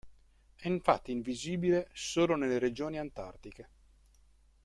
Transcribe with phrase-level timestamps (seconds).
[0.55, 3.69] È infatti invisibile solo nelle regioni antartiche.